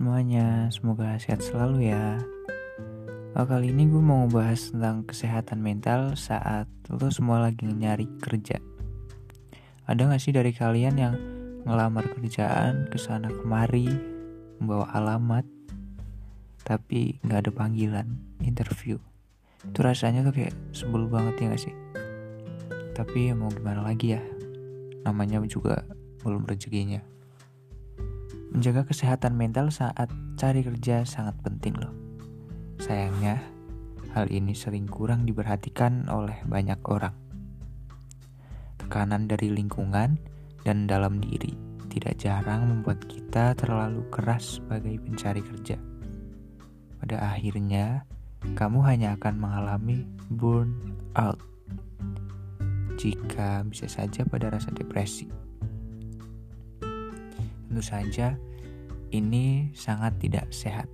[0.00, 2.16] semuanya, semoga sehat selalu ya.
[3.36, 8.56] Oh, kali ini gue mau ngebahas tentang kesehatan mental saat lo semua lagi nyari kerja.
[9.84, 11.20] Ada gak sih dari kalian yang
[11.68, 13.92] ngelamar kerjaan ke sana kemari,
[14.56, 15.44] membawa alamat,
[16.64, 18.08] tapi gak ada panggilan,
[18.40, 18.96] interview.
[19.68, 21.76] Itu rasanya tuh kayak sebel banget ya gak sih?
[22.96, 24.24] Tapi mau gimana lagi ya,
[25.04, 25.84] namanya juga
[26.24, 27.19] belum rezekinya.
[28.60, 31.96] Menjaga kesehatan mental saat cari kerja sangat penting loh.
[32.76, 33.40] Sayangnya,
[34.12, 37.16] hal ini sering kurang diperhatikan oleh banyak orang.
[38.76, 40.20] Tekanan dari lingkungan
[40.60, 41.56] dan dalam diri
[41.88, 45.80] tidak jarang membuat kita terlalu keras sebagai pencari kerja.
[47.00, 48.04] Pada akhirnya,
[48.60, 51.40] kamu hanya akan mengalami burn out
[53.00, 55.32] jika bisa saja pada rasa depresi.
[57.64, 58.36] Tentu saja,
[59.10, 60.86] ini sangat tidak sehat.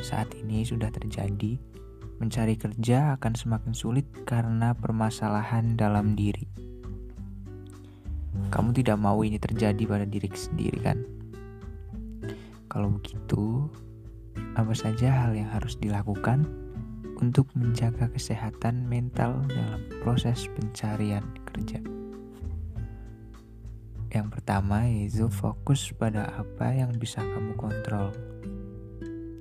[0.00, 1.60] Saat ini sudah terjadi,
[2.18, 6.48] mencari kerja akan semakin sulit karena permasalahan dalam diri.
[8.50, 10.98] Kamu tidak mau ini terjadi pada diri sendiri, kan?
[12.66, 13.70] Kalau begitu,
[14.58, 16.46] apa saja hal yang harus dilakukan
[17.22, 22.03] untuk menjaga kesehatan mental dalam proses pencarian kerja?
[24.14, 28.14] Yang pertama yaitu fokus pada apa yang bisa kamu kontrol.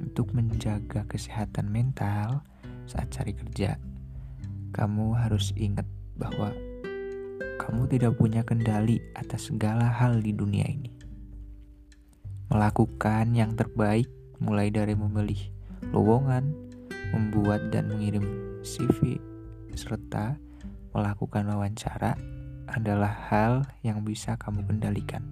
[0.00, 2.40] Untuk menjaga kesehatan mental
[2.88, 3.76] saat cari kerja,
[4.72, 5.84] kamu harus ingat
[6.16, 6.56] bahwa
[7.60, 10.88] kamu tidak punya kendali atas segala hal di dunia ini.
[12.48, 14.08] Melakukan yang terbaik
[14.40, 15.52] mulai dari memilih
[15.92, 16.48] lowongan,
[17.12, 18.24] membuat dan mengirim
[18.64, 19.20] CV,
[19.76, 20.40] serta
[20.96, 22.16] melakukan wawancara
[22.70, 25.24] adalah hal yang bisa kamu kendalikan.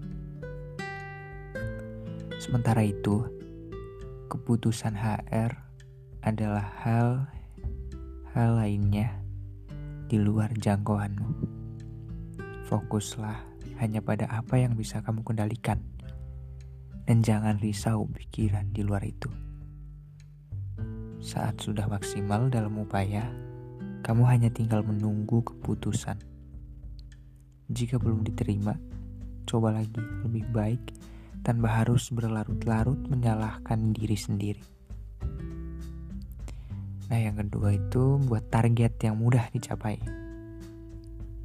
[2.41, 3.29] Sementara itu,
[4.33, 5.53] keputusan HR
[6.25, 7.29] adalah hal
[8.33, 9.13] hal lainnya
[10.07, 11.31] di luar jangkauanmu.
[12.71, 13.51] Fokuslah
[13.83, 15.83] hanya pada apa yang bisa kamu kendalikan.
[17.11, 19.27] Dan jangan risau pikiran di luar itu.
[21.19, 23.27] Saat sudah maksimal dalam upaya,
[24.07, 26.30] kamu hanya tinggal menunggu keputusan.
[27.71, 28.75] Jika belum diterima,
[29.47, 30.83] coba lagi lebih baik
[31.47, 34.65] tanpa harus berlarut-larut menyalahkan diri sendiri.
[37.07, 40.03] Nah, yang kedua itu buat target yang mudah dicapai.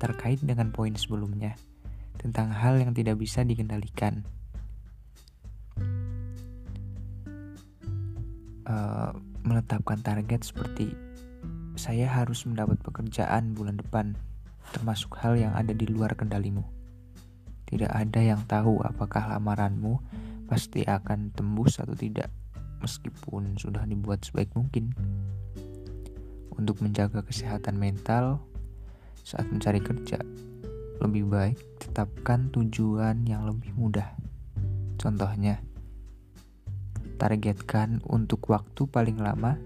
[0.01, 1.53] Terkait dengan poin sebelumnya
[2.17, 4.25] tentang hal yang tidak bisa dikendalikan.
[8.65, 9.13] Uh,
[9.45, 10.89] menetapkan target seperti
[11.77, 14.17] saya harus mendapat pekerjaan bulan depan
[14.73, 16.65] termasuk hal yang ada di luar kendalimu.
[17.65, 19.97] Tidak ada yang tahu apakah lamaranmu
[20.45, 22.29] pasti akan tembus atau tidak,
[22.79, 24.93] meskipun sudah dibuat sebaik mungkin.
[26.55, 28.39] Untuk menjaga kesehatan mental
[29.25, 30.21] saat mencari kerja,
[31.01, 34.13] lebih baik tetapkan tujuan yang lebih mudah.
[34.95, 35.59] Contohnya,
[37.17, 39.59] targetkan untuk waktu paling lama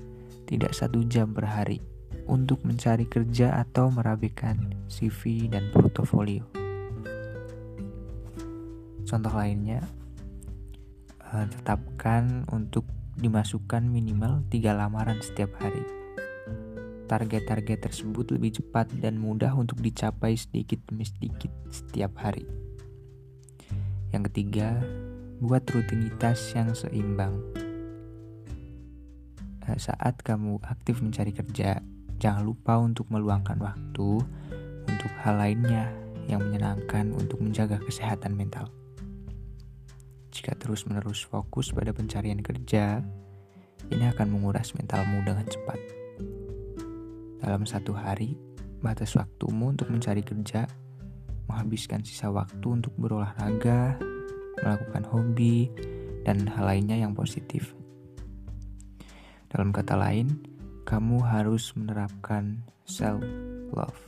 [0.49, 1.98] tidak satu jam per hari
[2.29, 6.45] untuk mencari kerja atau merapikan CV dan portofolio.
[9.09, 9.81] Contoh lainnya,
[11.34, 12.85] eh, tetapkan untuk
[13.17, 15.81] dimasukkan minimal tiga lamaran setiap hari.
[17.09, 22.46] Target-target tersebut lebih cepat dan mudah untuk dicapai sedikit demi sedikit setiap hari.
[24.13, 24.78] Yang ketiga,
[25.41, 27.34] buat rutinitas yang seimbang.
[29.66, 31.81] Eh, saat kamu aktif mencari kerja,
[32.19, 34.19] Jangan lupa untuk meluangkan waktu
[34.84, 35.88] untuk hal lainnya
[36.28, 38.68] yang menyenangkan untuk menjaga kesehatan mental.
[40.29, 43.00] Jika terus-menerus fokus pada pencarian kerja,
[43.88, 45.79] ini akan menguras mentalmu dengan cepat.
[47.40, 48.35] Dalam satu hari,
[48.84, 50.67] batas waktumu untuk mencari kerja,
[51.47, 53.96] menghabiskan sisa waktu untuk berolahraga,
[54.59, 55.72] melakukan hobi,
[56.28, 57.73] dan hal lainnya yang positif.
[59.49, 60.59] Dalam kata lain,
[60.90, 64.02] kamu harus menerapkan self-love.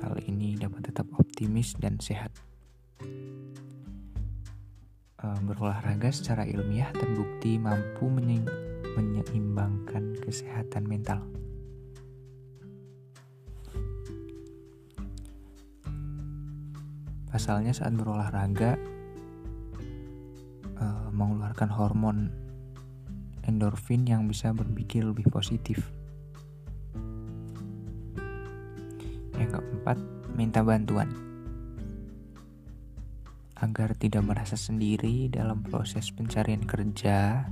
[0.00, 2.32] Hal ini dapat tetap optimis dan sehat.
[5.20, 8.08] Eh, berolahraga secara ilmiah terbukti mampu
[8.96, 11.20] menyeimbangkan kesehatan mental.
[17.28, 18.80] Pasalnya saat berolahraga
[20.80, 22.45] uh, mengeluarkan hormon
[23.46, 25.80] endorfin yang bisa berpikir lebih positif.
[29.38, 29.98] Yang keempat,
[30.34, 31.26] minta bantuan.
[33.56, 37.48] agar tidak merasa sendiri dalam proses pencarian kerja,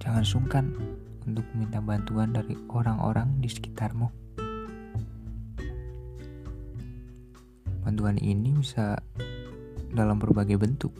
[0.00, 0.72] jangan sungkan
[1.28, 4.08] untuk meminta bantuan dari orang-orang di sekitarmu.
[7.84, 8.96] Bantuan ini bisa
[9.92, 10.96] dalam berbagai bentuk.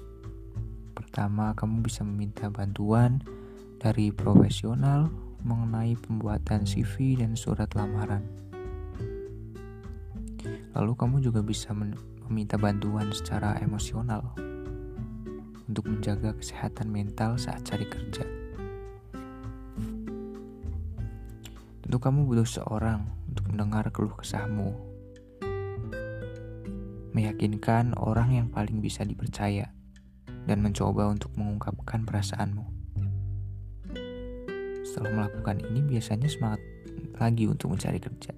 [0.93, 3.25] Pertama, kamu bisa meminta bantuan
[3.87, 5.07] dari profesional
[5.47, 8.27] mengenai pembuatan CV dan surat lamaran.
[10.75, 14.35] Lalu kamu juga bisa meminta bantuan secara emosional
[15.71, 18.27] untuk menjaga kesehatan mental saat cari kerja.
[21.87, 24.75] Tentu kamu butuh seorang untuk mendengar keluh kesahmu.
[27.15, 29.71] Meyakinkan orang yang paling bisa dipercaya
[30.51, 32.76] dan mencoba untuk mengungkapkan perasaanmu.
[34.97, 36.65] Setelah melakukan ini biasanya semangat
[37.21, 38.33] lagi untuk mencari kerja.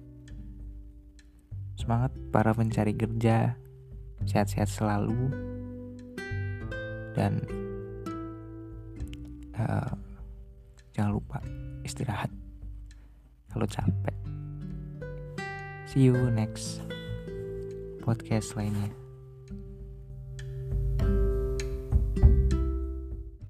[1.79, 3.55] Semangat para pencari kerja,
[4.27, 5.31] sehat-sehat selalu,
[7.15, 7.39] dan
[9.55, 9.95] uh,
[10.91, 11.39] jangan lupa
[11.87, 12.27] istirahat
[13.55, 14.15] kalau capek.
[15.87, 16.83] See you next
[18.03, 18.91] podcast lainnya.